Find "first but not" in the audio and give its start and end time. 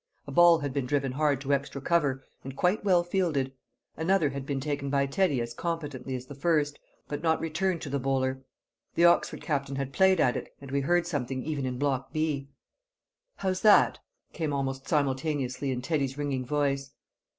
6.33-7.39